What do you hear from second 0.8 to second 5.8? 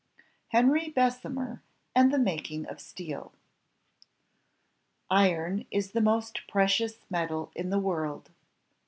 BESSEMER AND THE MAKING OF STEEL Iron